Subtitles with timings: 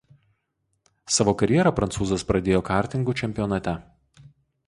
[1.17, 3.77] Savo karjerą prancūzas pradėjo kartingų čempionate.